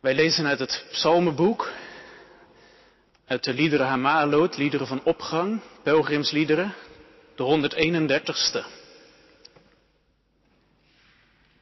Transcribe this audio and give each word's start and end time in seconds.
Wij 0.00 0.14
lezen 0.14 0.46
uit 0.46 0.58
het 0.58 0.84
Psalmenboek, 0.90 1.72
uit 3.26 3.44
de 3.44 3.54
liederen 3.54 3.86
Hamaloot, 3.86 4.56
liederen 4.56 4.86
van 4.86 5.04
opgang, 5.04 5.60
pelgrimsliederen, 5.82 6.74
de 7.36 7.42
131ste. 7.42 8.64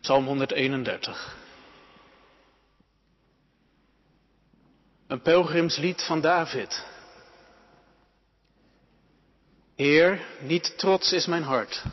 Psalm 0.00 0.26
131. 0.26 1.36
Een 5.06 5.22
pelgrimslied 5.22 6.02
van 6.02 6.20
David. 6.20 6.86
Heer, 9.76 10.26
niet 10.40 10.78
trots 10.78 11.12
is 11.12 11.26
mijn 11.26 11.42
hart, 11.42 11.84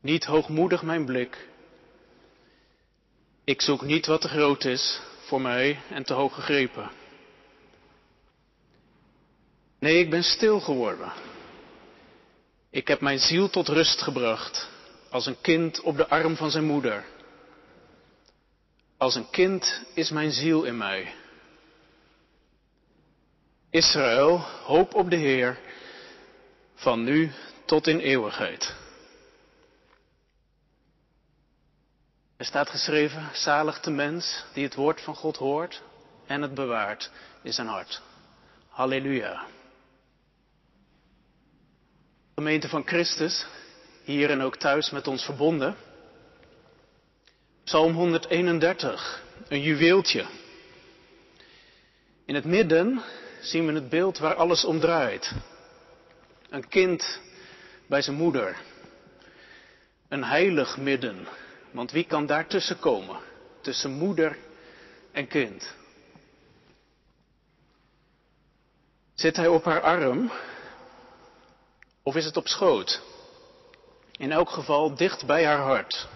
niet 0.00 0.24
hoogmoedig 0.24 0.82
mijn 0.82 1.04
blik. 1.04 1.48
Ik 3.48 3.60
zoek 3.60 3.82
niet 3.82 4.06
wat 4.06 4.20
te 4.20 4.28
groot 4.28 4.64
is 4.64 5.00
voor 5.20 5.40
mij 5.40 5.80
en 5.90 6.04
te 6.04 6.12
hoog 6.14 6.34
gegrepen. 6.34 6.90
Nee, 9.78 9.98
ik 9.98 10.10
ben 10.10 10.22
stil 10.22 10.60
geworden. 10.60 11.12
Ik 12.70 12.88
heb 12.88 13.00
mijn 13.00 13.18
ziel 13.18 13.50
tot 13.50 13.68
rust 13.68 14.02
gebracht, 14.02 14.68
als 15.10 15.26
een 15.26 15.40
kind 15.40 15.80
op 15.80 15.96
de 15.96 16.08
arm 16.08 16.36
van 16.36 16.50
zijn 16.50 16.64
moeder. 16.64 17.04
Als 18.96 19.14
een 19.14 19.30
kind 19.30 19.84
is 19.94 20.10
mijn 20.10 20.32
ziel 20.32 20.64
in 20.64 20.76
mij. 20.76 21.14
Israël, 23.70 24.38
hoop 24.64 24.94
op 24.94 25.10
de 25.10 25.16
Heer, 25.16 25.58
van 26.74 27.04
nu 27.04 27.32
tot 27.64 27.86
in 27.86 27.98
eeuwigheid. 27.98 28.74
Er 32.38 32.44
staat 32.44 32.70
geschreven, 32.70 33.28
zalig 33.32 33.80
de 33.80 33.90
mens 33.90 34.44
die 34.52 34.64
het 34.64 34.74
woord 34.74 35.00
van 35.00 35.14
God 35.14 35.36
hoort 35.36 35.82
en 36.26 36.42
het 36.42 36.54
bewaart 36.54 37.10
in 37.42 37.52
zijn 37.52 37.66
hart. 37.66 38.02
Halleluja. 38.68 39.46
Gemeente 42.34 42.68
van 42.68 42.86
Christus, 42.86 43.46
hier 44.04 44.30
en 44.30 44.40
ook 44.40 44.56
thuis 44.56 44.90
met 44.90 45.06
ons 45.06 45.24
verbonden. 45.24 45.76
Psalm 47.64 47.92
131, 47.92 49.22
een 49.48 49.60
juweeltje. 49.60 50.26
In 52.24 52.34
het 52.34 52.44
midden 52.44 53.02
zien 53.40 53.66
we 53.66 53.72
het 53.72 53.88
beeld 53.88 54.18
waar 54.18 54.34
alles 54.34 54.64
om 54.64 54.80
draait. 54.80 55.32
Een 56.50 56.68
kind 56.68 57.20
bij 57.86 58.02
zijn 58.02 58.16
moeder. 58.16 58.56
Een 60.08 60.24
heilig 60.24 60.76
midden. 60.76 61.26
Want 61.78 61.90
wie 61.90 62.04
kan 62.04 62.26
daar 62.26 62.46
tussen 62.46 62.78
komen? 62.78 63.16
Tussen 63.60 63.90
moeder 63.90 64.36
en 65.12 65.28
kind. 65.28 65.74
Zit 69.14 69.36
hij 69.36 69.46
op 69.46 69.64
haar 69.64 69.80
arm? 69.80 70.32
Of 72.02 72.16
is 72.16 72.24
het 72.24 72.36
op 72.36 72.48
schoot? 72.48 73.02
In 74.16 74.32
elk 74.32 74.50
geval 74.50 74.94
dicht 74.94 75.26
bij 75.26 75.44
haar 75.44 75.58
hart. 75.58 76.08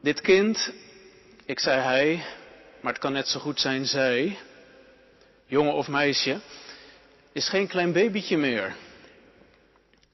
Dit 0.00 0.20
kind, 0.20 0.72
ik 1.44 1.58
zei 1.58 1.80
hij, 1.80 2.24
maar 2.80 2.92
het 2.92 3.02
kan 3.02 3.12
net 3.12 3.28
zo 3.28 3.40
goed 3.40 3.60
zijn 3.60 3.86
zij, 3.86 4.38
jongen 5.46 5.74
of 5.74 5.88
meisje, 5.88 6.40
is 7.32 7.48
geen 7.48 7.66
klein 7.66 7.92
babytje 7.92 8.36
meer. 8.36 8.76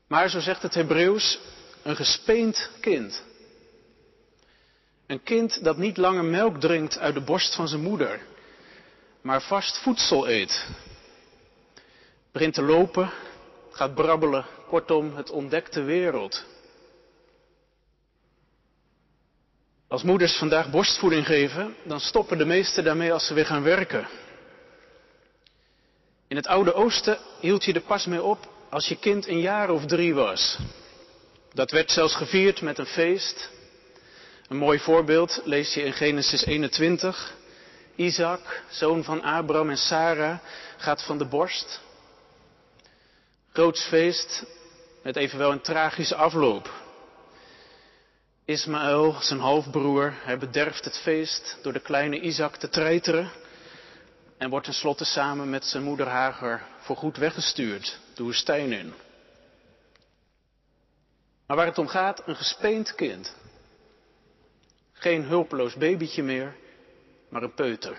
Maar, 0.07 0.29
zo 0.29 0.41
zegt 0.41 0.63
het 0.63 0.75
Hebreeuws, 0.75 1.39
een 1.85 1.97
gespeend 1.97 2.71
kind. 2.81 3.23
Een 5.07 5.23
kind 5.23 5.65
dat 5.65 5.77
niet 5.77 5.97
langer 5.97 6.25
melk 6.25 6.61
drinkt 6.61 6.99
uit 6.99 7.15
de 7.15 7.21
borst 7.21 7.55
van 7.55 7.69
zijn 7.69 7.83
moeder, 7.83 8.21
maar 9.21 9.43
vast 9.43 9.79
voedsel 9.79 10.29
eet. 10.29 10.69
Begint 12.33 12.55
te 12.55 12.63
lopen, 12.63 13.11
gaat 13.71 13.95
brabbelen, 13.95 14.47
kortom, 14.69 15.17
het 15.17 15.31
ontdekt 15.31 15.73
de 15.73 15.83
wereld. 15.83 16.45
Als 19.89 20.03
moeders 20.03 20.37
vandaag 20.37 20.71
borstvoeding 20.71 21.27
geven, 21.27 21.75
dan 21.85 22.01
stoppen 22.01 22.39
de 22.39 22.45
meesten 22.45 22.85
daarmee 22.85 23.13
als 23.13 23.27
ze 23.27 23.35
weer 23.35 23.47
gaan 23.47 23.63
werken. 23.63 24.09
In 26.29 26.37
het 26.37 26.47
Oude 26.47 26.73
Oosten 26.73 27.19
hield 27.41 27.65
je 27.65 27.73
er 27.73 27.81
pas 27.81 28.07
mee 28.07 28.23
op 28.23 28.49
als 28.71 28.89
je 28.89 28.97
kind 28.97 29.27
een 29.27 29.41
jaar 29.41 29.71
of 29.71 29.87
drie 29.87 30.15
was. 30.15 30.59
Dat 31.55 31.71
werd 31.71 31.91
zelfs 31.91 32.15
gevierd 32.15 32.61
met 32.61 32.79
een 32.79 32.87
feest. 32.87 33.51
Een 34.49 34.57
mooi 34.57 34.79
voorbeeld 34.79 35.41
lees 35.45 35.75
je 35.75 35.83
in 35.83 35.93
Genesis 35.93 36.45
21. 36.45 37.35
Isaac, 37.95 38.63
zoon 38.69 39.05
van 39.05 39.23
Abraham 39.23 39.71
en 39.71 39.77
Sarah, 39.77 40.39
gaat 40.77 41.03
van 41.03 41.19
de 41.19 41.25
borst. 41.25 41.81
Groots 43.53 43.83
feest 43.83 44.45
met 45.03 45.17
evenwel 45.17 45.53
een 45.53 45.61
tragische 45.61 46.15
afloop. 46.15 46.71
Ismaël, 48.45 49.17
zijn 49.21 49.41
halfbroer, 49.41 50.15
hij 50.23 50.39
bederft 50.39 50.85
het 50.85 50.99
feest 50.99 51.59
door 51.63 51.73
de 51.73 51.81
kleine 51.81 52.21
Isaac 52.21 52.57
te 52.57 52.69
treiteren 52.69 53.31
en 54.39 54.51
wordt 54.51 54.67
tenslotte 54.67 55.05
samen 55.05 55.51
met 55.51 55.65
zijn 55.65 55.83
moeder 55.83 56.07
Hager 56.07 56.63
voorgoed 56.81 57.17
weggestuurd 57.17 57.99
de 58.15 58.23
woestijn 58.23 58.73
in. 58.73 59.04
Maar 61.47 61.57
waar 61.57 61.67
het 61.67 61.79
om 61.79 61.87
gaat, 61.89 62.23
een 62.27 62.37
gespeend 62.37 62.95
kind. 62.95 63.35
Geen 64.93 65.23
hulpeloos 65.25 65.75
babytje 65.75 66.23
meer, 66.23 66.57
maar 67.29 67.43
een 67.43 67.55
peuter. 67.55 67.99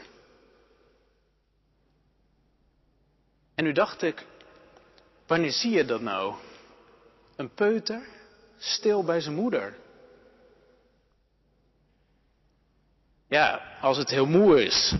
En 3.55 3.63
nu 3.63 3.71
dacht 3.71 4.01
ik, 4.01 4.25
wanneer 5.27 5.51
zie 5.51 5.71
je 5.71 5.85
dat 5.85 6.01
nou? 6.01 6.35
Een 7.35 7.53
peuter 7.53 8.07
stil 8.57 9.03
bij 9.03 9.21
zijn 9.21 9.35
moeder. 9.35 9.77
Ja, 13.27 13.77
als 13.81 13.97
het 13.97 14.09
heel 14.09 14.25
moe 14.25 14.63
is, 14.63 14.95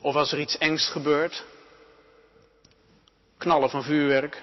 of 0.00 0.14
als 0.14 0.32
er 0.32 0.40
iets 0.40 0.58
engs 0.58 0.88
gebeurt, 0.88 1.44
knallen 3.38 3.70
van 3.70 3.82
vuurwerk, 3.82 4.42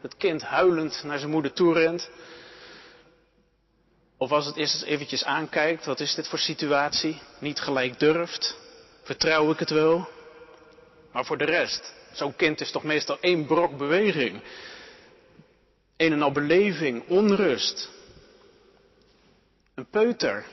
het 0.00 0.16
kind 0.16 0.42
huilend 0.42 1.02
naar 1.04 1.18
zijn 1.18 1.30
moeder 1.30 1.52
toe 1.52 1.74
rent. 1.74 2.10
Of 4.16 4.32
als 4.32 4.46
het 4.46 4.56
eerst 4.56 4.74
eens 4.74 4.84
eventjes 4.84 5.24
aankijkt, 5.24 5.84
wat 5.84 6.00
is 6.00 6.14
dit 6.14 6.28
voor 6.28 6.38
situatie? 6.38 7.20
Niet 7.40 7.60
gelijk 7.60 7.98
durft, 7.98 8.56
vertrouw 9.02 9.50
ik 9.50 9.58
het 9.58 9.70
wel. 9.70 10.08
Maar 11.12 11.24
voor 11.24 11.38
de 11.38 11.44
rest, 11.44 11.94
zo'n 12.12 12.36
kind 12.36 12.60
is 12.60 12.70
toch 12.70 12.82
meestal 12.82 13.18
één 13.20 13.46
brok 13.46 13.76
beweging. 13.76 14.42
Een 15.96 16.12
en 16.12 16.22
al 16.22 16.32
beleving, 16.32 17.08
onrust. 17.08 17.90
Een 19.74 19.86
peuter, 19.86 20.44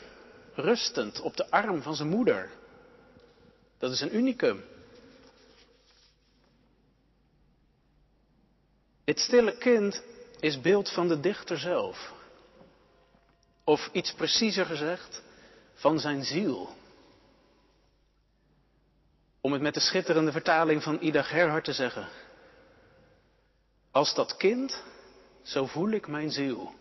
rustend 0.54 1.22
op 1.22 1.38
de 1.38 1.50
arm 1.50 1.82
van 1.82 1.96
zijn 1.96 2.10
moeder. 2.10 2.50
Dat 3.80 3.92
is 3.92 4.02
een 4.02 4.16
unicum. 4.16 4.64
Dit 9.06 9.20
stille 9.20 9.58
kind 9.58 10.04
is 10.40 10.62
beeld 10.62 10.92
van 10.92 11.08
de 11.08 11.20
dichter 11.20 11.58
zelf. 11.58 12.14
Of 13.64 13.90
iets 13.92 14.14
preciezer 14.14 14.66
gezegd, 14.66 15.22
van 15.74 16.00
zijn 16.00 16.24
ziel. 16.24 16.76
Om 19.42 19.54
het 19.54 19.62
met 19.62 19.74
de 19.74 19.80
schitterende 19.80 20.32
vertaling 20.32 20.84
van 20.84 20.98
Ida 21.02 21.22
Gerhard 21.22 21.64
te 21.64 21.74
zeggen. 21.74 22.08
Als 23.92 24.16
dat 24.16 24.38
kind, 24.38 24.84
zo 25.42 25.66
voel 25.66 25.90
ik 25.90 26.08
mijn 26.08 26.32
ziel. 26.32 26.74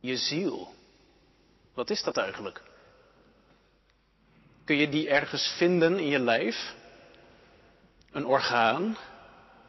Je 0.00 0.16
ziel. 0.16 0.74
Wat 1.74 1.90
is 1.90 2.02
dat 2.02 2.16
eigenlijk? 2.16 2.62
Kun 4.64 4.76
je 4.76 4.88
die 4.88 5.08
ergens 5.08 5.54
vinden 5.56 5.98
in 5.98 6.06
je 6.06 6.18
lijf? 6.18 6.74
Een 8.10 8.26
orgaan? 8.26 8.96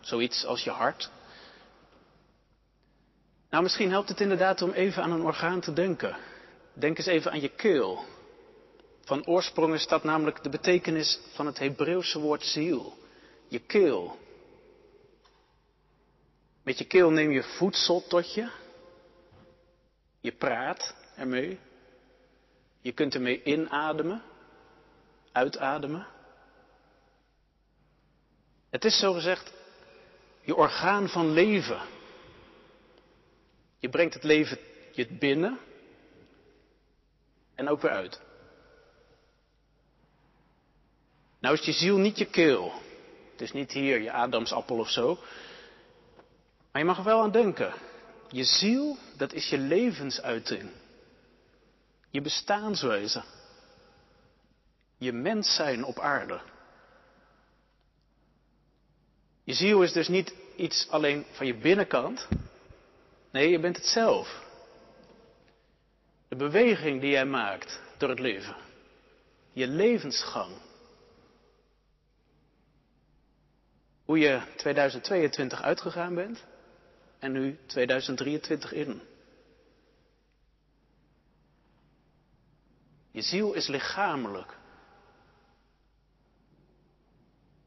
Zoiets 0.03 0.45
als 0.45 0.63
je 0.63 0.69
hart? 0.69 1.09
Nou, 3.49 3.63
misschien 3.63 3.89
helpt 3.89 4.09
het 4.09 4.21
inderdaad 4.21 4.61
om 4.61 4.71
even 4.71 5.03
aan 5.03 5.11
een 5.11 5.23
orgaan 5.23 5.59
te 5.59 5.73
denken. 5.73 6.17
Denk 6.73 6.97
eens 6.97 7.07
even 7.07 7.31
aan 7.31 7.41
je 7.41 7.49
keel. 7.49 8.05
Van 9.03 9.25
oorsprong 9.25 9.73
is 9.73 9.87
dat 9.87 10.03
namelijk 10.03 10.43
de 10.43 10.49
betekenis 10.49 11.19
van 11.33 11.45
het 11.45 11.59
Hebreeuwse 11.59 12.19
woord 12.19 12.43
ziel. 12.43 12.97
Je 13.47 13.59
keel. 13.59 14.17
Met 16.63 16.77
je 16.77 16.85
keel 16.85 17.09
neem 17.09 17.31
je 17.31 17.43
voedsel 17.43 18.07
tot 18.07 18.33
je. 18.33 18.49
Je 20.19 20.31
praat 20.31 20.95
ermee. 21.15 21.59
Je 22.81 22.91
kunt 22.91 23.13
ermee 23.13 23.43
inademen 23.43 24.23
uitademen. 25.31 26.07
Het 28.69 28.85
is 28.85 28.99
zo 28.99 29.13
gezegd 29.13 29.53
je 30.43 30.55
orgaan 30.55 31.09
van 31.09 31.31
leven. 31.31 31.81
Je 33.79 33.89
brengt 33.89 34.13
het 34.13 34.23
leven 34.23 34.57
je 34.95 35.07
binnen. 35.07 35.59
En 37.55 37.69
ook 37.69 37.81
weer 37.81 37.91
uit. 37.91 38.21
Nou 41.39 41.55
is 41.55 41.65
je 41.65 41.71
ziel 41.71 41.97
niet 41.97 42.17
je 42.17 42.25
keel. 42.25 42.73
Het 43.31 43.41
is 43.41 43.51
niet 43.51 43.71
hier 43.71 44.01
je 44.01 44.11
Adamsappel 44.11 44.77
of 44.77 44.89
zo. 44.89 45.17
Maar 46.71 46.81
je 46.81 46.87
mag 46.87 46.97
er 46.97 47.03
wel 47.03 47.21
aan 47.21 47.31
denken. 47.31 47.73
Je 48.29 48.43
ziel, 48.43 48.97
dat 49.17 49.33
is 49.33 49.49
je 49.49 49.57
levensuiting. 49.57 50.71
Je 52.09 52.21
bestaanswezen. 52.21 53.23
Je 54.97 55.11
mens 55.11 55.55
zijn 55.55 55.83
op 55.83 55.99
aarde. 55.99 56.41
Je 59.43 59.53
ziel 59.53 59.83
is 59.83 59.91
dus 59.91 60.07
niet 60.07 60.35
iets 60.55 60.89
alleen 60.89 61.25
van 61.31 61.45
je 61.45 61.55
binnenkant. 61.55 62.27
Nee, 63.31 63.49
je 63.49 63.59
bent 63.59 63.75
het 63.75 63.85
zelf. 63.85 64.43
De 66.27 66.35
beweging 66.35 67.01
die 67.01 67.11
jij 67.11 67.25
maakt 67.25 67.81
door 67.97 68.09
het 68.09 68.19
leven. 68.19 68.55
Je 69.51 69.67
levensgang. 69.67 70.55
Hoe 74.05 74.19
je 74.19 74.41
2022 74.57 75.61
uitgegaan 75.61 76.15
bent 76.15 76.43
en 77.19 77.31
nu 77.31 77.57
2023 77.65 78.73
in. 78.73 79.01
Je 83.11 83.21
ziel 83.21 83.53
is 83.53 83.67
lichamelijk. 83.67 84.57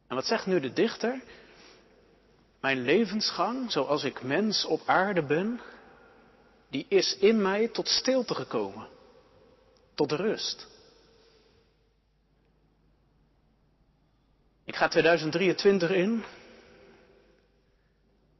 En 0.06 0.14
wat 0.14 0.26
zegt 0.26 0.46
nu 0.46 0.60
de 0.60 0.72
dichter? 0.72 1.22
Mijn 2.66 2.82
levensgang, 2.82 3.70
zoals 3.72 4.04
ik 4.04 4.22
mens 4.22 4.64
op 4.64 4.80
aarde 4.86 5.22
ben, 5.22 5.60
die 6.68 6.86
is 6.88 7.16
in 7.16 7.42
mij 7.42 7.68
tot 7.68 7.88
stilte 7.88 8.34
gekomen, 8.34 8.88
tot 9.94 10.12
rust. 10.12 10.66
Ik 14.64 14.76
ga 14.76 14.88
2023 14.88 15.90
in. 15.90 16.24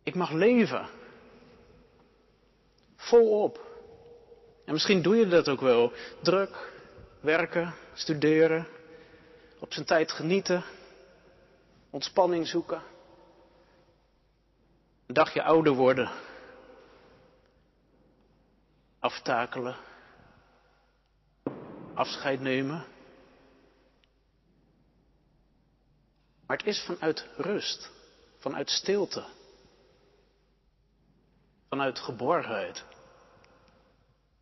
Ik 0.03 0.15
mag 0.15 0.31
leven. 0.31 0.89
Volop. 2.97 3.61
En 4.65 4.73
misschien 4.73 5.03
doe 5.03 5.17
je 5.17 5.29
dat 5.29 5.49
ook 5.49 5.61
wel. 5.61 5.93
Druk, 6.23 6.73
werken, 7.21 7.75
studeren, 7.95 8.67
op 9.59 9.73
zijn 9.73 9.87
tijd 9.87 10.13
genieten, 10.13 10.65
ontspanning 11.91 12.47
zoeken. 12.47 12.83
Een 15.07 15.15
dagje 15.15 15.43
ouder 15.43 15.73
worden. 15.73 16.11
Aftakelen. 18.99 19.77
Afscheid 21.95 22.41
nemen. 22.41 22.87
Maar 26.47 26.57
het 26.57 26.67
is 26.67 26.85
vanuit 26.85 27.27
rust, 27.37 27.91
vanuit 28.39 28.71
stilte, 28.71 29.27
vanuit 31.69 31.99
geborgenheid. 31.99 32.85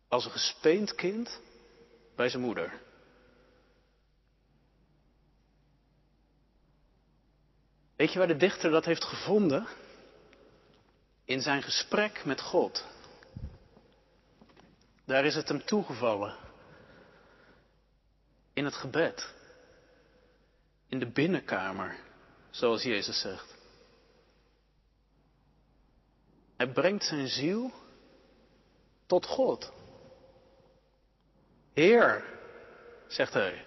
Als 0.07 0.25
een 0.25 0.31
gespeend 0.31 0.95
kind 0.95 1.41
bij 2.15 2.29
zijn 2.29 2.43
moeder. 2.43 2.81
Weet 7.95 8.11
je 8.11 8.19
waar 8.19 8.27
de 8.27 8.37
dichter 8.37 8.71
dat 8.71 8.85
heeft 8.85 9.03
gevonden? 9.03 9.67
In 11.25 11.41
zijn 11.41 11.61
gesprek 11.61 12.25
met 12.25 12.41
God. 12.41 12.85
Daar 15.05 15.25
is 15.25 15.35
het 15.35 15.47
hem 15.47 15.65
toegevallen. 15.65 16.35
In 18.53 18.65
het 18.65 18.75
gebed. 18.75 19.33
In 20.87 20.99
de 20.99 21.11
binnenkamer, 21.11 21.99
zoals 22.49 22.83
Jezus 22.83 23.19
zegt. 23.21 23.55
Hij 26.57 26.71
brengt 26.71 27.03
zijn 27.03 27.27
ziel 27.27 27.71
tot 29.05 29.25
God. 29.25 29.71
Heer, 31.73 32.23
zegt 33.07 33.33
hij. 33.33 33.65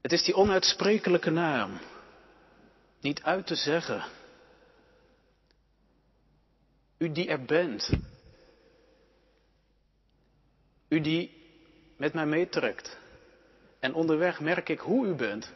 Het 0.00 0.12
is 0.12 0.22
die 0.22 0.34
onuitsprekelijke 0.34 1.30
naam. 1.30 1.80
Niet 3.02 3.22
uit 3.22 3.46
te 3.46 3.54
zeggen. 3.54 4.04
U 6.98 7.12
die 7.12 7.28
er 7.28 7.44
bent. 7.44 7.90
U 10.88 11.00
die 11.00 11.42
met 11.96 12.14
mij 12.14 12.26
meetrekt. 12.26 12.96
En 13.78 13.94
onderweg 13.94 14.40
merk 14.40 14.68
ik 14.68 14.80
hoe 14.80 15.06
u 15.06 15.14
bent. 15.14 15.52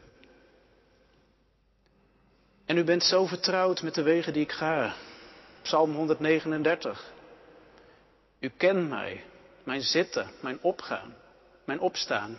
En 2.64 2.76
u 2.76 2.84
bent 2.84 3.02
zo 3.02 3.26
vertrouwd 3.26 3.82
met 3.82 3.94
de 3.94 4.02
wegen 4.02 4.32
die 4.32 4.42
ik 4.42 4.52
ga. 4.52 4.94
Psalm 5.62 5.94
139. 5.94 7.12
U 8.40 8.48
kent 8.48 8.88
mij, 8.88 9.24
mijn 9.64 9.82
zitten, 9.82 10.30
mijn 10.40 10.58
opgaan, 10.62 11.14
mijn 11.64 11.80
opstaan. 11.80 12.38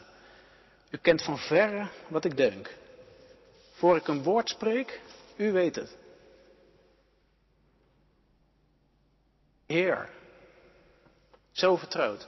U 0.90 0.98
kent 0.98 1.24
van 1.24 1.38
verre 1.38 1.88
wat 2.08 2.26
ik 2.26 2.38
denk. 2.38 2.70
Voor 3.78 3.96
ik 3.96 4.08
een 4.08 4.24
woord 4.24 4.50
spreek, 4.50 5.02
u 5.36 5.52
weet 5.52 5.76
het. 5.76 5.98
Heer, 9.66 10.10
zo 11.52 11.76
vertrouwd. 11.76 12.28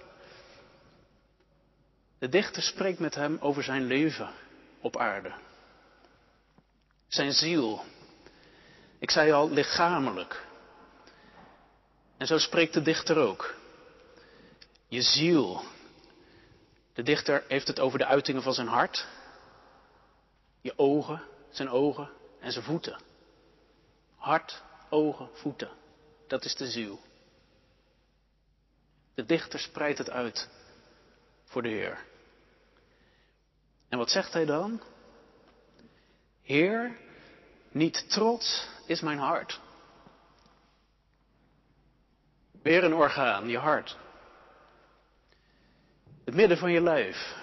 De 2.20 2.30
dichter 2.30 2.62
spreekt 2.62 3.00
met 3.00 3.16
hem 3.16 3.38
over 3.40 3.64
zijn 3.64 3.84
leven 3.84 4.34
op 4.82 4.98
aarde. 4.98 5.34
Zijn 7.08 7.32
ziel. 7.32 7.84
Ik 9.00 9.12
zei 9.12 9.32
al 9.32 9.50
lichamelijk. 9.50 10.46
En 12.18 12.28
zo 12.28 12.38
spreekt 12.38 12.74
de 12.74 12.82
dichter 12.82 13.18
ook. 13.18 13.56
Je 14.88 15.02
ziel. 15.02 15.64
De 16.94 17.04
dichter 17.04 17.44
heeft 17.48 17.68
het 17.68 17.80
over 17.80 18.00
de 18.00 18.06
uitingen 18.06 18.42
van 18.42 18.54
zijn 18.54 18.68
hart. 18.68 19.08
Je 20.62 20.74
ogen, 20.76 21.22
zijn 21.50 21.70
ogen 21.70 22.10
en 22.40 22.52
zijn 22.52 22.66
voeten. 22.66 23.02
Hart, 24.16 24.64
ogen, 24.90 25.30
voeten. 25.34 25.70
Dat 26.28 26.46
is 26.46 26.56
de 26.56 26.68
ziel. 26.68 27.00
De 29.14 29.26
dichter 29.26 29.60
spreidt 29.60 29.98
het 29.98 30.10
uit 30.10 30.50
voor 31.46 31.62
de 31.62 31.70
Heer. 31.70 32.06
En 33.90 33.98
wat 33.98 34.10
zegt 34.10 34.34
hij 34.34 34.46
dan? 34.46 34.82
Heer, 36.42 36.98
niet 37.72 38.10
trots 38.10 38.68
is 38.86 39.02
mijn 39.02 39.18
hart. 39.18 39.60
Weer 42.62 42.84
een 42.84 42.94
orgaan, 42.94 43.48
je 43.48 43.58
hart. 43.58 43.98
Het 46.26 46.36
midden 46.36 46.58
van 46.58 46.72
je 46.72 46.82
lijf. 46.82 47.39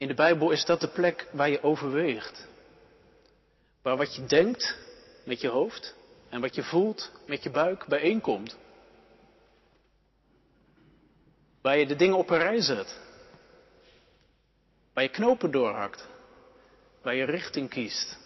In 0.00 0.08
de 0.08 0.14
Bijbel 0.14 0.50
is 0.50 0.64
dat 0.64 0.80
de 0.80 0.88
plek 0.88 1.28
waar 1.32 1.50
je 1.50 1.62
overweegt. 1.62 2.48
Waar 3.82 3.96
wat 3.96 4.14
je 4.14 4.24
denkt 4.24 4.78
met 5.24 5.40
je 5.40 5.48
hoofd 5.48 5.94
en 6.28 6.40
wat 6.40 6.54
je 6.54 6.62
voelt 6.62 7.10
met 7.26 7.42
je 7.42 7.50
buik 7.50 7.86
bijeenkomt. 7.86 8.56
Waar 11.62 11.78
je 11.78 11.86
de 11.86 11.96
dingen 11.96 12.16
op 12.16 12.30
een 12.30 12.38
rij 12.38 12.60
zet. 12.60 13.00
Waar 14.92 15.04
je 15.04 15.10
knopen 15.10 15.50
doorhakt. 15.50 16.06
Waar 17.02 17.14
je 17.14 17.24
richting 17.24 17.68
kiest. 17.68 18.18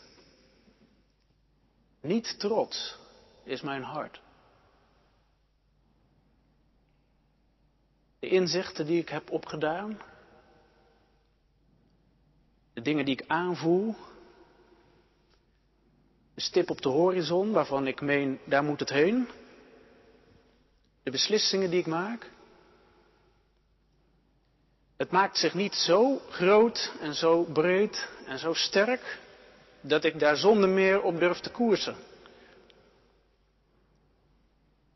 Niet 2.01 2.39
trots 2.39 2.99
is 3.45 3.61
mijn 3.61 3.83
hart. 3.83 4.21
De 8.19 8.29
inzichten 8.29 8.87
die 8.87 9.01
ik 9.01 9.09
heb 9.09 9.31
opgedaan. 9.31 10.13
De 12.75 12.83
dingen 12.83 13.05
die 13.05 13.15
ik 13.15 13.25
aanvoel. 13.27 13.95
De 16.35 16.41
stip 16.41 16.71
op 16.71 16.83
de 16.83 16.89
horizon 16.89 17.53
waarvan 17.53 17.87
ik 17.87 18.01
meen, 18.01 18.39
daar 18.45 18.65
moet 18.65 18.81
het 18.81 18.89
heen. 18.89 19.29
De 21.03 21.11
beslissingen 21.11 21.71
die 21.71 21.81
ik 21.81 21.87
maak. 21.87 22.31
Het 24.97 25.11
maakt 25.11 25.39
zich 25.39 25.55
niet 25.55 25.75
zo 25.75 26.19
groot 26.19 26.93
en 27.01 27.15
zo 27.15 27.43
breed 27.43 28.09
en 28.27 28.39
zo 28.39 28.53
sterk 28.53 29.19
dat 29.81 30.05
ik 30.05 30.19
daar 30.19 30.37
zonder 30.37 30.69
meer 30.69 31.03
op 31.03 31.19
durf 31.19 31.39
te 31.39 31.51
koersen. 31.51 31.97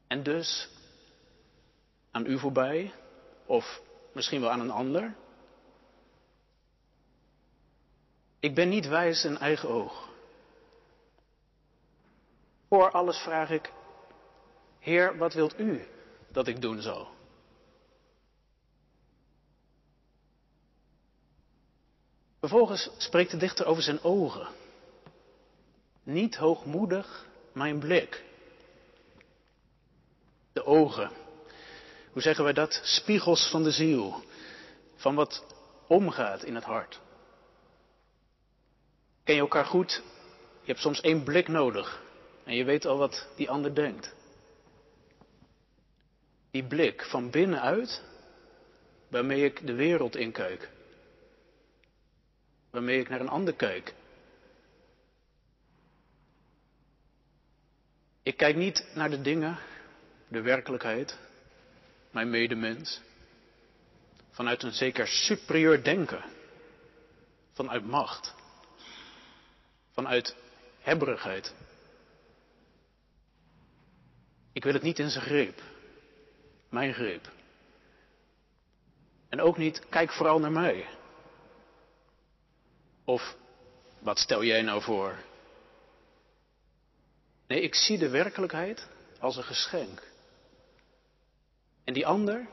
En 0.06 0.22
dus 0.22 0.68
aan 2.10 2.26
u 2.26 2.38
voorbij, 2.38 2.92
of 3.46 3.80
misschien 4.12 4.40
wel 4.40 4.50
aan 4.50 4.60
een 4.60 4.70
ander. 4.70 5.14
Ik 8.40 8.54
ben 8.54 8.68
niet 8.68 8.88
wijs 8.88 9.24
in 9.24 9.38
eigen 9.38 9.68
oog. 9.68 10.08
Voor 12.68 12.90
alles 12.90 13.18
vraag 13.18 13.50
ik, 13.50 13.72
Heer, 14.78 15.16
wat 15.16 15.34
wilt 15.34 15.58
u 15.58 15.86
dat 16.28 16.46
ik 16.46 16.60
doen 16.60 16.80
zal. 16.80 17.08
Vervolgens 22.40 22.90
spreekt 22.96 23.30
de 23.30 23.36
dichter 23.36 23.66
over 23.66 23.82
zijn 23.82 24.02
ogen. 24.02 24.48
Niet 26.02 26.36
hoogmoedig 26.36 27.26
mijn 27.52 27.78
blik. 27.78 28.24
De 30.52 30.64
ogen. 30.64 31.10
Hoe 32.12 32.22
zeggen 32.22 32.44
wij 32.44 32.52
dat? 32.52 32.80
Spiegels 32.82 33.50
van 33.50 33.62
de 33.62 33.70
ziel. 33.70 34.22
Van 34.96 35.14
wat 35.14 35.44
omgaat 35.86 36.42
in 36.42 36.54
het 36.54 36.64
hart. 36.64 37.00
Ken 39.28 39.36
je 39.36 39.42
elkaar 39.42 39.64
goed? 39.64 40.02
Je 40.60 40.66
hebt 40.66 40.80
soms 40.80 41.00
één 41.00 41.22
blik 41.22 41.48
nodig. 41.48 42.02
En 42.44 42.54
je 42.54 42.64
weet 42.64 42.84
al 42.84 42.98
wat 42.98 43.28
die 43.36 43.50
ander 43.50 43.74
denkt. 43.74 44.14
Die 46.50 46.66
blik 46.66 47.04
van 47.04 47.30
binnenuit, 47.30 48.02
waarmee 49.08 49.44
ik 49.44 49.66
de 49.66 49.74
wereld 49.74 50.16
inkijk. 50.16 50.70
Waarmee 52.70 53.00
ik 53.00 53.08
naar 53.08 53.20
een 53.20 53.28
ander 53.28 53.54
kijk. 53.54 53.94
Ik 58.22 58.36
kijk 58.36 58.56
niet 58.56 58.90
naar 58.94 59.10
de 59.10 59.20
dingen, 59.20 59.58
de 60.28 60.40
werkelijkheid, 60.40 61.18
mijn 62.10 62.30
medemens, 62.30 63.00
vanuit 64.30 64.62
een 64.62 64.72
zeker 64.72 65.06
superieur 65.06 65.84
denken, 65.84 66.24
vanuit 67.52 67.86
macht, 67.86 68.36
vanuit 69.98 70.36
hebberigheid. 70.80 71.54
Ik 74.52 74.64
wil 74.64 74.72
het 74.72 74.82
niet 74.82 74.98
in 74.98 75.10
zijn 75.10 75.24
greep, 75.24 75.62
mijn 76.68 76.94
greep. 76.94 77.30
En 79.28 79.40
ook 79.40 79.56
niet, 79.56 79.88
kijk 79.88 80.12
vooral 80.12 80.38
naar 80.38 80.52
mij. 80.52 80.86
Of, 83.04 83.36
wat 83.98 84.18
stel 84.18 84.44
jij 84.44 84.62
nou 84.62 84.82
voor? 84.82 85.18
Nee, 87.46 87.60
ik 87.60 87.74
zie 87.74 87.98
de 87.98 88.08
werkelijkheid 88.08 88.88
als 89.20 89.36
een 89.36 89.44
geschenk. 89.44 90.02
En 91.84 91.92
die 91.92 92.06
ander, 92.06 92.48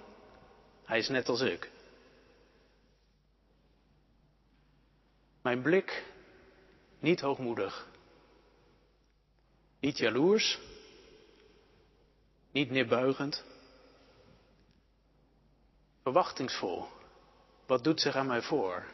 hij 0.86 0.98
is 0.98 1.10
net 1.10 1.30
als 1.30 1.42
ik. 1.42 1.70
Mijn 5.42 5.62
blik 5.62 6.14
niet 7.00 7.22
hoogmoedig, 7.22 7.88
niet 9.80 9.98
jaloers, 9.98 10.60
niet 12.52 12.70
neerbuigend, 12.70 13.44
verwachtingsvol. 16.02 16.88
Wat 17.66 17.84
doet 17.84 18.02
zich 18.02 18.16
aan 18.16 18.28
mij 18.28 18.42
voor? 18.42 18.86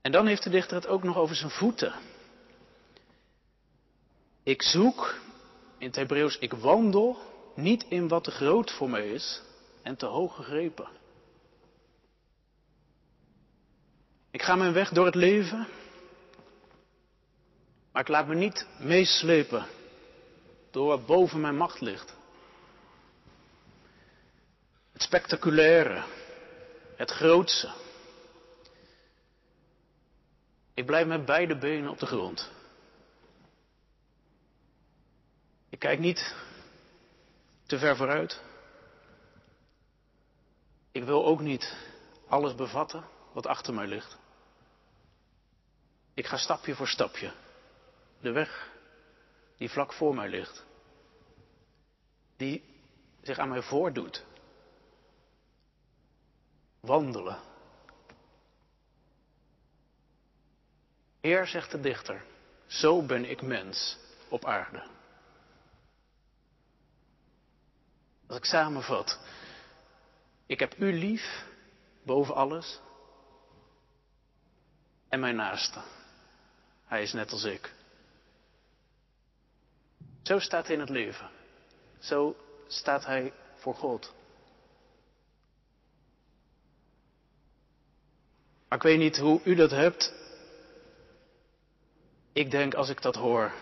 En 0.00 0.12
dan 0.12 0.26
heeft 0.26 0.42
de 0.42 0.50
dichter 0.50 0.76
het 0.76 0.86
ook 0.86 1.02
nog 1.02 1.16
over 1.16 1.36
zijn 1.36 1.50
voeten. 1.50 1.94
Ik 4.42 4.62
zoek, 4.62 5.20
in 5.78 5.86
het 5.86 5.96
Hebreeuws, 5.96 6.38
ik 6.38 6.52
wandel 6.52 7.18
niet 7.54 7.84
in 7.88 8.08
wat 8.08 8.24
te 8.24 8.30
groot 8.30 8.70
voor 8.70 8.90
mij 8.90 9.10
is 9.10 9.42
en 9.82 9.96
te 9.96 10.06
hoog 10.06 10.34
gegrepen. 10.34 10.88
Ik 14.34 14.42
ga 14.42 14.54
mijn 14.54 14.72
weg 14.72 14.90
door 14.90 15.04
het 15.06 15.14
leven, 15.14 15.66
maar 17.92 18.02
ik 18.02 18.08
laat 18.08 18.26
me 18.26 18.34
niet 18.34 18.66
meeslepen 18.78 19.66
door 20.70 20.86
wat 20.86 21.06
boven 21.06 21.40
mijn 21.40 21.56
macht 21.56 21.80
ligt. 21.80 22.16
Het 24.92 25.02
spectaculaire, 25.02 26.04
het 26.96 27.10
grootse. 27.10 27.72
Ik 30.74 30.86
blijf 30.86 31.06
met 31.06 31.24
beide 31.24 31.58
benen 31.58 31.90
op 31.90 31.98
de 31.98 32.06
grond. 32.06 32.50
Ik 35.68 35.78
kijk 35.78 35.98
niet 35.98 36.34
te 37.66 37.78
ver 37.78 37.96
vooruit. 37.96 38.40
Ik 40.92 41.04
wil 41.04 41.24
ook 41.24 41.40
niet 41.40 41.76
alles 42.28 42.54
bevatten 42.54 43.04
wat 43.32 43.46
achter 43.46 43.74
mij 43.74 43.86
ligt. 43.86 44.22
Ik 46.14 46.26
ga 46.26 46.36
stapje 46.36 46.74
voor 46.74 46.88
stapje 46.88 47.32
de 48.20 48.32
weg 48.32 48.72
die 49.56 49.70
vlak 49.70 49.92
voor 49.92 50.14
mij 50.14 50.28
ligt, 50.28 50.64
die 52.36 52.64
zich 53.22 53.38
aan 53.38 53.48
mij 53.48 53.62
voordoet. 53.62 54.24
Wandelen. 56.80 57.38
Heer, 61.20 61.46
zegt 61.46 61.70
de 61.70 61.80
dichter, 61.80 62.24
zo 62.66 63.06
ben 63.06 63.30
ik 63.30 63.42
mens 63.42 63.98
op 64.28 64.44
aarde. 64.44 64.86
Als 68.26 68.36
ik 68.36 68.44
samenvat, 68.44 69.20
ik 70.46 70.60
heb 70.60 70.78
u 70.78 70.92
lief 70.92 71.46
boven 72.02 72.34
alles 72.34 72.80
en 75.08 75.20
mijn 75.20 75.36
naaste. 75.36 75.82
Hij 76.84 77.02
is 77.02 77.12
net 77.12 77.32
als 77.32 77.44
ik. 77.44 77.72
Zo 80.22 80.38
staat 80.38 80.66
hij 80.66 80.74
in 80.74 80.80
het 80.80 80.90
leven. 80.90 81.30
Zo 81.98 82.36
staat 82.66 83.04
hij 83.04 83.32
voor 83.56 83.74
God. 83.74 84.12
Maar 88.68 88.78
ik 88.78 88.84
weet 88.84 88.98
niet 88.98 89.18
hoe 89.18 89.40
u 89.44 89.54
dat 89.54 89.70
hebt. 89.70 90.12
Ik 92.32 92.50
denk 92.50 92.74
als 92.74 92.88
ik 92.88 93.02
dat 93.02 93.14
hoor, 93.14 93.52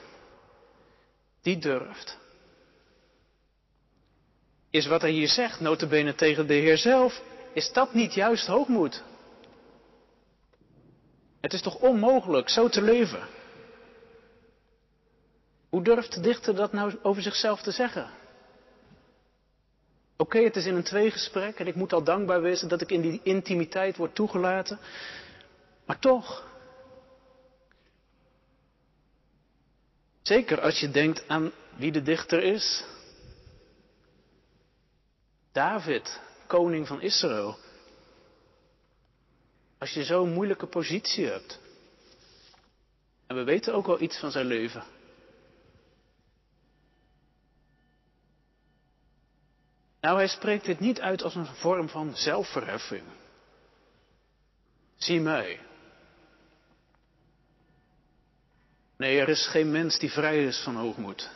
die 1.42 1.58
durft. 1.58 2.18
Is 4.70 4.86
wat 4.86 5.00
hij 5.00 5.10
hier 5.10 5.28
zegt, 5.28 5.60
notabene 5.60 6.14
tegen 6.14 6.46
de 6.46 6.54
Heer 6.54 6.78
zelf, 6.78 7.22
is 7.52 7.72
dat 7.72 7.94
niet 7.94 8.14
juist 8.14 8.46
hoogmoed? 8.46 9.02
Het 11.42 11.52
is 11.52 11.62
toch 11.62 11.76
onmogelijk 11.76 12.48
zo 12.48 12.68
te 12.68 12.82
leven? 12.82 13.28
Hoe 15.68 15.82
durft 15.82 16.14
de 16.14 16.20
dichter 16.20 16.54
dat 16.54 16.72
nou 16.72 16.98
over 17.02 17.22
zichzelf 17.22 17.62
te 17.62 17.70
zeggen? 17.70 18.10
Oké, 20.16 20.38
het 20.38 20.56
is 20.56 20.66
in 20.66 20.74
een 20.74 20.82
tweegesprek 20.82 21.58
en 21.58 21.66
ik 21.66 21.74
moet 21.74 21.92
al 21.92 22.04
dankbaar 22.04 22.42
wezen 22.42 22.68
dat 22.68 22.80
ik 22.80 22.90
in 22.90 23.00
die 23.00 23.20
intimiteit 23.22 23.96
word 23.96 24.14
toegelaten. 24.14 24.78
Maar 25.84 25.98
toch. 25.98 26.50
Zeker 30.22 30.60
als 30.60 30.80
je 30.80 30.90
denkt 30.90 31.28
aan 31.28 31.52
wie 31.76 31.92
de 31.92 32.02
dichter 32.02 32.42
is. 32.42 32.84
David, 35.52 36.20
koning 36.46 36.86
van 36.86 37.00
Israël. 37.00 37.58
Als 39.82 39.90
je 39.90 40.04
zo'n 40.04 40.32
moeilijke 40.32 40.66
positie 40.66 41.26
hebt. 41.26 41.60
En 43.26 43.36
we 43.36 43.44
weten 43.44 43.74
ook 43.74 43.86
wel 43.86 44.00
iets 44.00 44.18
van 44.18 44.30
zijn 44.30 44.46
leven. 44.46 44.84
Nou, 50.00 50.16
hij 50.16 50.28
spreekt 50.28 50.64
dit 50.64 50.80
niet 50.80 51.00
uit 51.00 51.22
als 51.22 51.34
een 51.34 51.46
vorm 51.46 51.88
van 51.88 52.16
zelfverheffing. 52.16 53.02
Zie 54.96 55.20
mij. 55.20 55.60
Nee, 58.96 59.20
er 59.20 59.28
is 59.28 59.46
geen 59.46 59.70
mens 59.70 59.98
die 59.98 60.10
vrij 60.10 60.44
is 60.44 60.62
van 60.62 60.76
hoogmoed. 60.76 61.30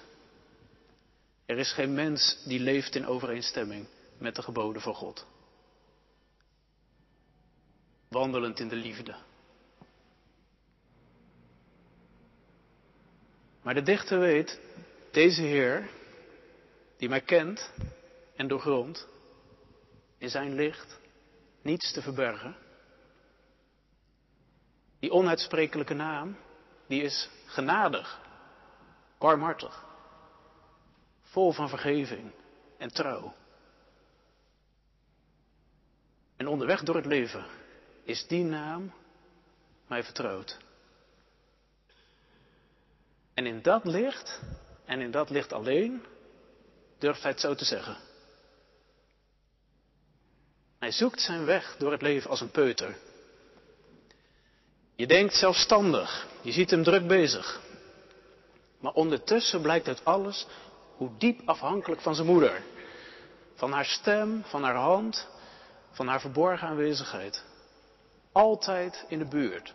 Er 1.47 1.59
is 1.59 1.73
geen 1.73 1.95
mens 1.95 2.43
die 2.45 2.61
leeft 2.61 2.95
in 2.95 3.07
overeenstemming 3.07 3.87
met 4.19 4.35
de 4.35 4.43
geboden 4.43 4.83
van 4.83 4.95
God. 4.95 5.26
Wandelend 8.08 8.60
in 8.60 8.68
de 8.68 8.76
liefde. 8.76 9.14
Maar 13.62 13.75
de 13.75 13.82
dichter 13.82 14.18
weet, 14.18 14.60
deze 15.10 15.42
Heer, 15.42 15.90
die 16.96 17.08
mij 17.08 17.20
kent, 17.20 17.72
en 18.36 18.48
doorgrond, 18.48 19.06
in 20.18 20.30
zijn 20.30 20.54
licht, 20.54 20.98
niets 21.62 21.92
te 21.92 22.02
verbergen. 22.02 22.56
Die 24.98 25.10
onuitsprekelijke 25.10 25.94
naam, 25.94 26.36
die 26.86 27.02
is 27.02 27.30
genadig, 27.46 28.20
warmhartig, 29.18 29.84
vol 31.22 31.52
van 31.52 31.68
vergeving 31.68 32.32
en 32.78 32.92
trouw. 32.92 33.34
En 36.36 36.46
onderweg 36.46 36.82
door 36.82 36.96
het 36.96 37.06
leven 37.06 37.55
is 38.06 38.26
die 38.26 38.44
naam 38.44 38.92
mij 39.86 40.04
vertrouwd. 40.04 40.56
En 43.34 43.46
in 43.46 43.62
dat 43.62 43.84
licht, 43.84 44.40
en 44.84 45.00
in 45.00 45.10
dat 45.10 45.30
licht 45.30 45.52
alleen, 45.52 46.04
durft 46.98 47.22
hij 47.22 47.30
het 47.30 47.40
zo 47.40 47.54
te 47.54 47.64
zeggen. 47.64 47.96
Hij 50.78 50.92
zoekt 50.92 51.20
zijn 51.20 51.44
weg 51.44 51.76
door 51.78 51.92
het 51.92 52.02
leven 52.02 52.30
als 52.30 52.40
een 52.40 52.50
peuter. 52.50 52.96
Je 54.94 55.06
denkt 55.06 55.34
zelfstandig, 55.34 56.26
je 56.40 56.52
ziet 56.52 56.70
hem 56.70 56.82
druk 56.82 57.06
bezig. 57.06 57.60
Maar 58.80 58.92
ondertussen 58.92 59.62
blijkt 59.62 59.88
uit 59.88 60.04
alles 60.04 60.46
hoe 60.96 61.10
diep 61.18 61.40
afhankelijk 61.44 62.00
van 62.00 62.14
zijn 62.14 62.26
moeder. 62.26 62.62
Van 63.54 63.72
haar 63.72 63.84
stem, 63.84 64.44
van 64.44 64.62
haar 64.62 64.75
hand, 64.75 65.28
van 65.90 66.06
haar 66.06 66.20
verborgen 66.20 66.68
aanwezigheid. 66.68 67.44
Altijd 68.37 69.05
in 69.09 69.19
de 69.19 69.25
buurt. 69.25 69.75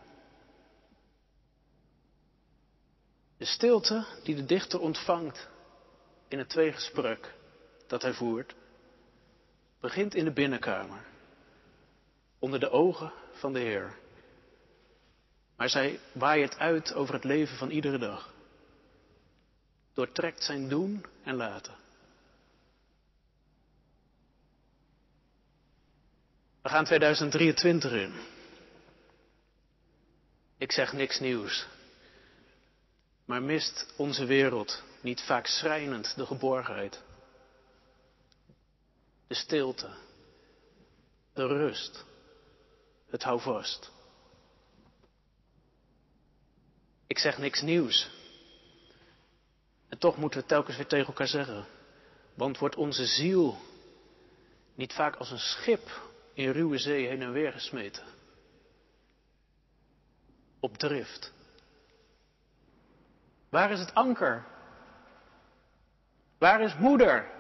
De 3.38 3.46
stilte 3.46 4.06
die 4.24 4.36
de 4.36 4.46
dichter 4.46 4.80
ontvangt 4.80 5.50
in 6.28 6.38
het 6.38 6.50
tweegesprek 6.50 7.34
dat 7.88 8.02
hij 8.02 8.14
voert, 8.14 8.56
begint 9.80 10.16
in 10.16 10.26
de 10.26 10.32
binnenkamer, 10.32 11.06
onder 12.40 12.60
de 12.60 12.70
ogen 12.70 13.14
van 13.32 13.54
de 13.54 13.60
Heer. 13.60 13.98
Maar 15.56 15.70
zij 15.70 16.00
waait 16.12 16.58
uit 16.58 16.94
over 16.94 17.14
het 17.14 17.24
leven 17.24 17.58
van 17.58 17.70
iedere 17.70 17.98
dag. 17.98 18.34
Doortrekt 19.94 20.44
zijn 20.44 20.70
doen 20.70 21.06
en 21.24 21.36
laten. 21.36 21.76
We 26.62 26.70
gaan 26.70 26.86
2023 26.86 27.92
in. 27.92 28.40
Ik 30.62 30.72
zeg 30.72 30.94
niks 30.94 31.20
nieuws. 31.20 31.68
Maar 33.26 33.42
mist 33.42 33.94
onze 33.98 34.26
wereld 34.26 34.84
niet 35.02 35.22
vaak 35.22 35.46
schrijnend 35.46 36.16
de 36.16 36.26
geborgenheid? 36.26 37.02
De 39.28 39.34
stilte, 39.34 39.90
de 41.34 41.48
rust, 41.48 42.06
het 43.10 43.24
houvast. 43.24 43.92
Ik 47.08 47.20
zeg 47.20 47.38
niks 47.38 47.62
nieuws. 47.62 48.10
En 49.90 49.98
toch 49.98 50.18
moeten 50.18 50.40
we 50.40 50.46
telkens 50.46 50.78
weer 50.78 50.88
tegen 50.88 51.08
elkaar 51.08 51.28
zeggen. 51.28 51.66
Want 52.34 52.58
wordt 52.58 52.76
onze 52.76 53.06
ziel 53.06 53.58
niet 54.76 54.94
vaak 54.94 55.16
als 55.16 55.32
een 55.32 55.40
schip 55.40 56.02
in 56.34 56.52
ruwe 56.52 56.78
zee 56.78 57.08
heen 57.08 57.22
en 57.22 57.32
weer 57.32 57.52
gesmeten? 57.52 58.20
Op 60.62 60.78
drift. 60.78 61.34
Waar 63.50 63.72
is 63.72 63.80
het 63.80 63.94
anker? 63.94 64.46
Waar 66.38 66.62
is 66.62 66.76
moeder? 66.76 67.32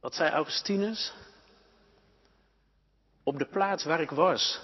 Wat 0.00 0.14
zei 0.14 0.30
Augustinus? 0.30 1.14
Op 3.22 3.38
de 3.38 3.46
plaats 3.46 3.84
waar 3.84 4.00
ik 4.00 4.10
was. 4.10 4.60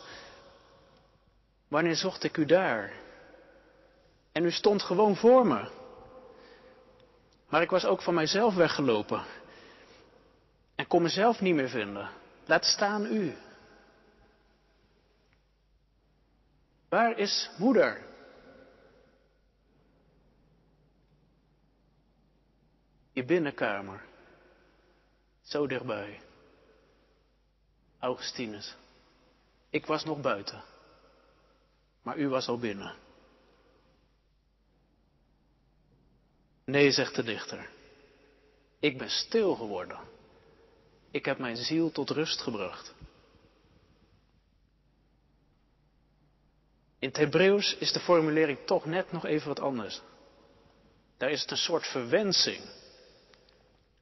Wanneer 1.69 1.97
zocht 1.97 2.25
ik 2.25 2.37
u 2.37 2.45
daar? 2.45 2.93
En 4.33 4.45
u 4.45 4.51
stond 4.51 4.83
gewoon 4.83 5.17
voor 5.17 5.47
me. 5.47 5.71
Maar 7.49 7.63
ik 7.63 7.71
was 7.71 7.85
ook 7.85 8.03
van 8.03 8.15
mijzelf 8.15 8.55
weggelopen. 8.55 9.25
En 10.75 10.87
kon 10.87 11.03
mezelf 11.03 11.41
niet 11.41 11.55
meer 11.55 11.69
vinden. 11.69 12.11
Laat 12.45 12.65
staan 12.65 13.07
u. 13.07 13.37
Waar 16.89 17.19
is 17.19 17.51
moeder? 17.59 18.07
Je 23.13 23.25
binnenkamer. 23.25 24.05
Zo 25.43 25.67
dichtbij. 25.67 26.21
Augustinus. 27.99 28.77
Ik 29.71 29.87
was 29.87 30.05
nog 30.05 30.21
buiten. 30.21 30.63
Maar 32.03 32.19
u 32.19 32.29
was 32.29 32.49
al 32.49 32.59
binnen. 32.59 32.95
Nee, 36.65 36.91
zegt 36.91 37.15
de 37.15 37.23
dichter. 37.23 37.71
Ik 38.79 38.99
ben 38.99 39.11
stil 39.11 39.55
geworden. 39.55 40.14
Ik 41.15 41.25
heb 41.25 41.39
mijn 41.39 41.57
ziel 41.57 41.91
tot 41.91 42.11
rust 42.11 42.41
gebracht. 42.41 42.95
In 46.99 47.09
het 47.09 47.17
Hebreeuws 47.17 47.77
is 47.77 47.93
de 47.93 48.01
formulering 48.01 48.59
toch 48.65 48.85
net 48.85 49.13
nog 49.13 49.25
even 49.25 49.49
wat 49.49 49.61
anders. 49.61 50.01
Daar 51.17 51.31
is 51.31 51.41
het 51.41 51.51
een 51.51 51.57
soort 51.57 51.87
verwensing. 51.87 52.61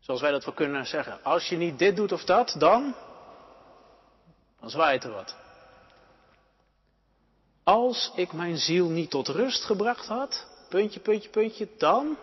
Zoals 0.00 0.20
wij 0.20 0.30
dat 0.30 0.44
wel 0.44 0.54
kunnen 0.54 0.86
zeggen. 0.86 1.24
Als 1.24 1.48
je 1.48 1.56
niet 1.56 1.78
dit 1.78 1.96
doet 1.96 2.12
of 2.12 2.24
dat, 2.24 2.54
dan. 2.58 2.94
dan 4.60 4.70
zwaait 4.70 5.04
er 5.04 5.12
wat. 5.12 5.36
Als 7.62 8.12
ik 8.14 8.32
mijn 8.32 8.58
ziel 8.58 8.88
niet 8.88 9.10
tot 9.10 9.28
rust 9.28 9.64
gebracht 9.64 10.06
had, 10.06 10.46
puntje, 10.68 11.00
puntje, 11.00 11.28
puntje, 11.28 11.68
dan. 11.78 12.16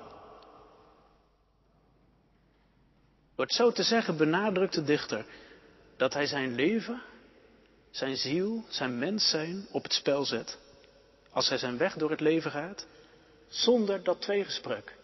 Door 3.39 3.47
het 3.47 3.57
zo 3.57 3.71
te 3.71 3.83
zeggen 3.83 4.17
benadrukt 4.17 4.73
de 4.73 4.83
dichter 4.83 5.25
dat 5.97 6.13
hij 6.13 6.25
zijn 6.25 6.55
leven, 6.55 7.01
zijn 7.89 8.17
ziel, 8.17 8.65
zijn 8.69 8.97
mens 8.97 9.29
zijn 9.29 9.67
op 9.71 9.83
het 9.83 9.93
spel 9.93 10.25
zet. 10.25 10.57
Als 11.31 11.49
hij 11.49 11.57
zijn 11.57 11.77
weg 11.77 11.93
door 11.93 12.09
het 12.09 12.19
leven 12.19 12.51
gaat, 12.51 12.85
zonder 13.47 14.03
dat 14.03 14.21
tweegesprek. 14.21 14.95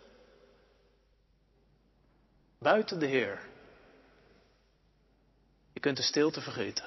Buiten 2.59 2.99
de 2.99 3.05
Heer. 3.05 3.41
Je 5.73 5.79
kunt 5.79 5.97
de 5.97 6.03
stilte 6.03 6.41
vergeten. 6.41 6.85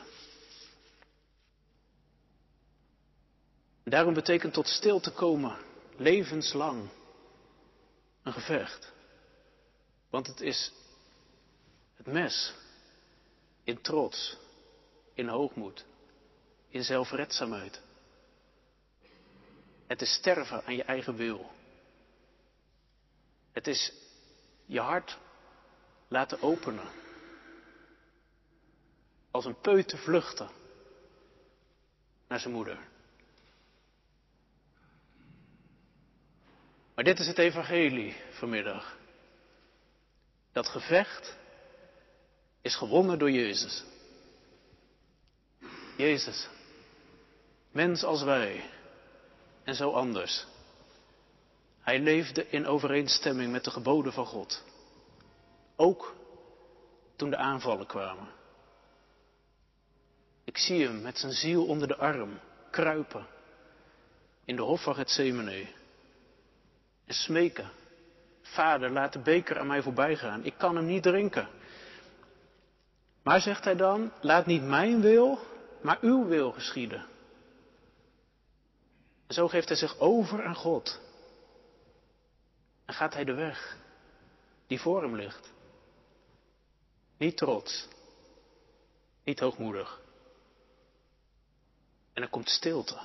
Daarom 3.85 4.15
betekent 4.15 4.53
tot 4.53 4.69
stilte 4.69 5.11
komen 5.11 5.57
levenslang 5.97 6.89
een 8.23 8.33
gevecht. 8.33 8.93
Want 10.11 10.27
het 10.27 10.41
is 10.41 10.73
het 11.99 12.07
mes 12.07 12.55
in 13.65 13.81
trots, 13.81 14.37
in 15.15 15.29
hoogmoed, 15.29 15.85
in 16.69 16.85
zelfredzaamheid. 16.85 17.81
Het 19.87 20.03
is 20.03 20.13
sterven 20.13 20.65
aan 20.65 20.77
je 20.77 20.83
eigen 20.83 21.17
wil. 21.17 21.51
Het 23.53 23.67
is 23.67 23.93
je 24.67 24.81
hart 24.81 25.19
laten 26.09 26.43
openen. 26.43 26.89
Als 29.31 29.45
een 29.45 29.61
peuter 29.61 29.99
vluchten 29.99 30.51
naar 32.29 32.41
zijn 32.41 32.55
moeder. 32.55 32.79
Maar 36.95 37.05
dit 37.05 37.19
is 37.19 37.27
het 37.27 37.39
evangelie 37.39 38.17
vanmiddag. 38.31 38.97
Dat 40.53 40.69
gevecht 40.69 41.38
is 42.63 42.77
gewonnen 42.77 43.19
door 43.19 43.31
Jezus. 43.31 43.85
Jezus, 45.97 46.49
mens 47.71 48.05
als 48.05 48.23
wij 48.23 48.71
en 49.65 49.75
zo 49.75 49.91
anders. 49.91 50.47
Hij 51.81 52.01
leefde 52.01 52.49
in 52.49 52.67
overeenstemming 52.67 53.53
met 53.53 53.65
de 53.65 53.71
geboden 53.71 54.13
van 54.13 54.27
God. 54.27 54.65
Ook 55.77 56.15
toen 57.17 57.31
de 57.31 57.37
aanvallen 57.37 57.87
kwamen. 57.87 58.29
Ik 60.45 60.59
zie 60.59 60.85
hem 60.85 61.03
met 61.03 61.19
zijn 61.19 61.33
ziel 61.33 61.67
onder 61.67 61.89
de 61.89 61.97
arm 61.97 62.41
kruipen 62.71 63.27
in 64.45 64.57
de 64.57 64.63
hof 64.63 64.83
van 64.83 64.95
Gethsemane 64.95 65.67
en 67.07 67.15
smeken. 67.15 67.71
Vader, 68.43 68.91
laat 68.91 69.13
de 69.13 69.19
beker 69.19 69.59
aan 69.59 69.67
mij 69.67 69.83
voorbij 69.83 70.17
gaan. 70.17 70.45
Ik 70.45 70.55
kan 70.59 70.77
hem 70.77 70.87
niet 70.87 71.03
drinken. 71.03 71.49
Maar 73.29 73.41
zegt 73.41 73.65
hij 73.65 73.77
dan, 73.77 74.13
laat 74.21 74.47
niet 74.47 74.63
mijn 74.63 75.01
wil, 75.01 75.39
maar 75.83 75.99
uw 76.01 76.27
wil 76.27 76.53
geschieden. 76.53 77.07
En 79.27 79.35
zo 79.35 79.49
geeft 79.49 79.69
hij 79.69 79.77
zich 79.77 79.99
over 79.99 80.45
aan 80.45 80.55
God. 80.55 81.01
En 82.85 82.95
gaat 82.95 83.15
hij 83.15 83.25
de 83.25 83.33
weg 83.33 83.77
die 84.67 84.81
voor 84.81 85.03
hem 85.03 85.17
ligt. 85.17 85.51
Niet 87.17 87.37
trots, 87.37 87.89
niet 89.25 89.41
hoogmoedig. 89.41 90.01
En 92.13 92.23
er 92.23 92.29
komt 92.29 92.49
stilte. 92.49 92.99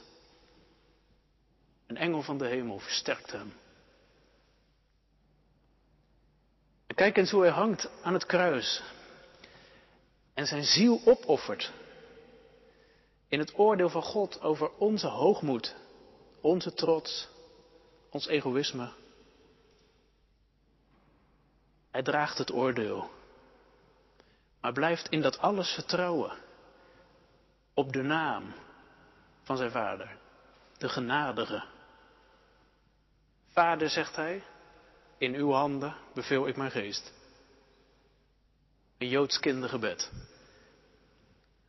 Een 1.88 1.98
engel 1.98 2.22
van 2.22 2.38
de 2.38 2.48
hemel 2.48 2.80
versterkt 2.80 3.32
hem. 3.32 3.54
Kijk 6.88 7.18
eens 7.18 7.32
hoe 7.32 7.42
hij 7.42 7.52
hangt 7.52 7.90
aan 8.04 8.14
het 8.14 8.26
kruis. 8.26 8.84
En 10.34 10.46
zijn 10.46 10.63
ziel 10.63 11.02
opoffert. 11.06 11.72
in 13.28 13.39
het 13.39 13.58
oordeel 13.58 13.89
van 13.89 14.02
God 14.02 14.41
over 14.41 14.69
onze 14.78 15.08
hoogmoed, 15.08 15.76
onze 16.41 16.74
trots, 16.74 17.30
ons 18.10 18.28
egoïsme. 18.28 18.91
Hij 21.91 22.04
draagt 22.04 22.38
het 22.38 22.52
oordeel, 22.52 23.10
maar 24.62 24.74
blijft 24.74 25.10
in 25.10 25.22
dat 25.22 25.38
alles 25.38 25.74
vertrouwen 25.74 26.38
op 27.74 27.93
de 27.93 28.02
naam 28.02 28.54
van 29.41 29.58
zijn 29.58 29.72
vader, 29.72 30.17
de 30.78 30.89
genadige. 30.89 31.63
Vader, 33.48 33.89
zegt 33.89 34.15
hij, 34.15 34.43
in 35.17 35.34
uw 35.36 35.52
handen 35.52 35.96
beveel 36.13 36.48
ik 36.48 36.58
mijn 36.58 36.72
geest. 36.72 37.13
Een 39.04 39.10
Joods 39.10 39.39
kindergebed. 39.39 40.12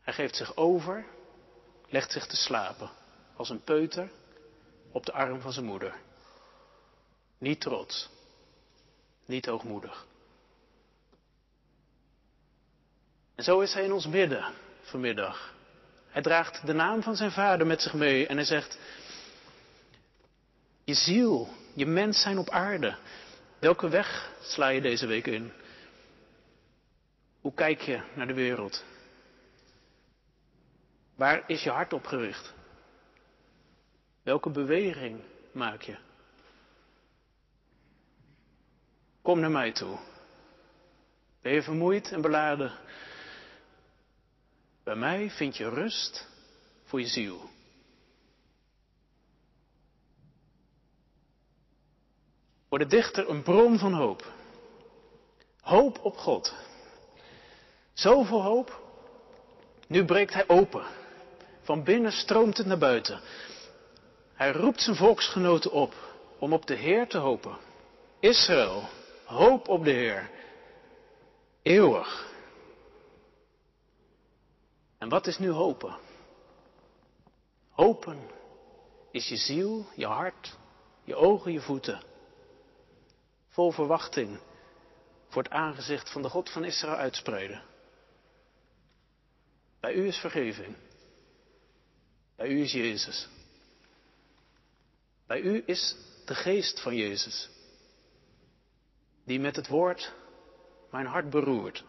Hij 0.00 0.14
geeft 0.14 0.36
zich 0.36 0.56
over, 0.56 1.04
legt 1.88 2.12
zich 2.12 2.26
te 2.26 2.36
slapen, 2.36 2.90
als 3.36 3.50
een 3.50 3.62
peuter 3.62 4.10
op 4.92 5.06
de 5.06 5.12
arm 5.12 5.40
van 5.40 5.52
zijn 5.52 5.64
moeder. 5.64 5.94
Niet 7.38 7.60
trots, 7.60 8.08
niet 9.24 9.46
hoogmoedig. 9.46 10.06
En 13.34 13.44
zo 13.44 13.60
is 13.60 13.74
hij 13.74 13.84
in 13.84 13.92
ons 13.92 14.06
midden 14.06 14.54
vanmiddag. 14.82 15.54
Hij 16.08 16.22
draagt 16.22 16.66
de 16.66 16.72
naam 16.72 17.02
van 17.02 17.16
zijn 17.16 17.32
vader 17.32 17.66
met 17.66 17.82
zich 17.82 17.94
mee 17.94 18.26
en 18.26 18.36
hij 18.36 18.46
zegt, 18.46 18.78
je 20.84 20.94
ziel, 20.94 21.48
je 21.72 21.86
mens 21.86 22.20
zijn 22.20 22.38
op 22.38 22.50
aarde. 22.50 22.96
Welke 23.58 23.88
weg 23.88 24.32
sla 24.42 24.68
je 24.68 24.80
deze 24.80 25.06
week 25.06 25.26
in? 25.26 25.52
Hoe 27.44 27.54
kijk 27.54 27.80
je 27.80 28.02
naar 28.14 28.26
de 28.26 28.34
wereld? 28.34 28.84
Waar 31.14 31.50
is 31.50 31.62
je 31.62 31.70
hart 31.70 31.92
op 31.92 32.06
gericht? 32.06 32.54
Welke 34.22 34.50
beweging 34.50 35.20
maak 35.52 35.82
je? 35.82 35.96
Kom 39.22 39.40
naar 39.40 39.50
mij 39.50 39.72
toe. 39.72 39.98
Ben 41.40 41.52
je 41.52 41.62
vermoeid 41.62 42.12
en 42.12 42.20
beladen? 42.20 42.72
Bij 44.82 44.96
mij 44.96 45.30
vind 45.30 45.56
je 45.56 45.68
rust 45.68 46.28
voor 46.84 47.00
je 47.00 47.06
ziel. 47.06 47.50
Voor 52.68 52.88
dichter 52.88 53.28
een 53.28 53.42
bron 53.42 53.78
van 53.78 53.92
hoop. 53.92 54.32
Hoop 55.60 55.98
op 55.98 56.16
God. 56.16 56.72
Zoveel 57.94 58.42
hoop. 58.42 58.82
Nu 59.88 60.04
breekt 60.04 60.34
hij 60.34 60.48
open. 60.48 60.84
Van 61.62 61.84
binnen 61.84 62.12
stroomt 62.12 62.56
het 62.56 62.66
naar 62.66 62.78
buiten. 62.78 63.20
Hij 64.34 64.52
roept 64.52 64.80
zijn 64.80 64.96
volksgenoten 64.96 65.70
op 65.70 65.94
om 66.38 66.52
op 66.52 66.66
de 66.66 66.74
Heer 66.74 67.08
te 67.08 67.18
hopen. 67.18 67.56
Israël, 68.20 68.82
hoop 69.24 69.68
op 69.68 69.84
de 69.84 69.90
Heer. 69.90 70.30
Eeuwig. 71.62 72.32
En 74.98 75.08
wat 75.08 75.26
is 75.26 75.38
nu 75.38 75.50
hopen? 75.50 75.96
Hopen 77.70 78.18
is 79.10 79.28
je 79.28 79.36
ziel, 79.36 79.86
je 79.94 80.06
hart, 80.06 80.56
je 81.04 81.14
ogen, 81.14 81.52
je 81.52 81.60
voeten. 81.60 82.02
Vol 83.48 83.70
verwachting 83.70 84.38
voor 85.28 85.42
het 85.42 85.52
aangezicht 85.52 86.10
van 86.10 86.22
de 86.22 86.28
God 86.28 86.50
van 86.50 86.64
Israël 86.64 86.96
uitspreiden. 86.96 87.62
Bij 89.84 89.94
u 89.94 90.06
is 90.06 90.16
vergeving. 90.16 90.76
Bij 92.36 92.48
u 92.48 92.60
is 92.60 92.72
Jezus. 92.72 93.28
Bij 95.26 95.40
u 95.40 95.62
is 95.66 95.96
de 96.24 96.34
geest 96.34 96.80
van 96.80 96.96
Jezus. 96.96 97.48
Die 99.24 99.40
met 99.40 99.56
het 99.56 99.68
woord 99.68 100.12
mijn 100.90 101.06
hart 101.06 101.30
beroert. 101.30 101.84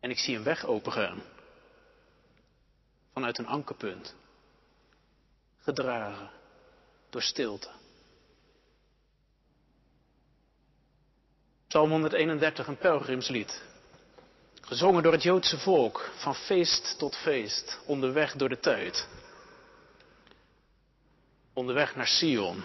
En 0.00 0.10
ik 0.10 0.18
zie 0.18 0.36
een 0.36 0.42
weg 0.42 0.66
opengaan. 0.66 1.22
Vanuit 3.12 3.38
een 3.38 3.46
ankerpunt. 3.46 4.14
Gedragen 5.58 6.30
door 7.08 7.22
stilte. 7.22 7.70
Psalm 11.66 11.90
131, 11.90 12.66
een 12.66 12.78
pelgrimslied. 12.78 13.69
Gezongen 14.70 15.02
door 15.02 15.12
het 15.12 15.22
Joodse 15.22 15.58
volk, 15.58 16.10
van 16.16 16.34
feest 16.34 16.98
tot 16.98 17.16
feest, 17.16 17.80
onderweg 17.86 18.32
door 18.32 18.48
de 18.48 18.58
tijd. 18.58 19.08
Onderweg 21.52 21.96
naar 21.96 22.06
Sion, 22.06 22.62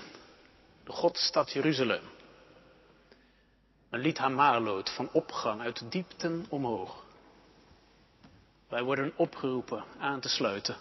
de 0.84 0.92
Godstad 0.92 1.52
Jeruzalem. 1.52 2.04
Een 3.90 4.00
lied 4.00 4.18
Hamaloot 4.18 4.90
van 4.90 5.10
opgang 5.12 5.62
uit 5.62 5.80
de 5.80 5.88
diepten 5.88 6.46
omhoog. 6.50 7.04
Wij 8.68 8.84
worden 8.84 9.14
opgeroepen 9.16 9.84
aan 10.00 10.20
te 10.20 10.30
sluiten. 10.30 10.78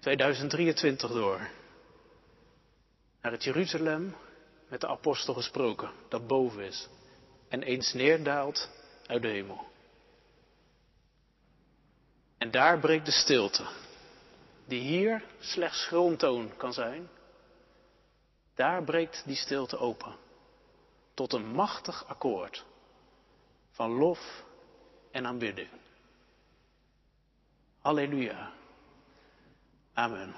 2023 0.00 1.10
door. 1.10 1.48
Naar 3.22 3.32
het 3.32 3.44
Jeruzalem 3.44 4.16
met 4.68 4.80
de 4.80 4.88
apostel 4.88 5.34
gesproken, 5.34 5.90
dat 6.08 6.26
boven 6.26 6.64
is. 6.64 6.88
En 7.48 7.62
eens 7.62 7.92
neerdaalt 7.92 8.78
uit 9.10 9.22
de 9.22 9.28
hemel. 9.28 9.66
En 12.38 12.50
daar 12.50 12.78
breekt 12.78 13.04
de 13.04 13.12
stilte, 13.12 13.66
die 14.66 14.80
hier 14.80 15.24
slechts 15.38 15.82
schroomtoon 15.82 16.56
kan 16.56 16.72
zijn. 16.72 17.08
Daar 18.54 18.84
breekt 18.84 19.22
die 19.26 19.36
stilte 19.36 19.78
open, 19.78 20.16
tot 21.14 21.32
een 21.32 21.46
machtig 21.46 22.06
akkoord 22.06 22.64
van 23.70 23.90
lof 23.90 24.44
en 25.10 25.26
aanbidding. 25.26 25.68
Halleluja. 27.78 28.52
Amen. 29.92 30.34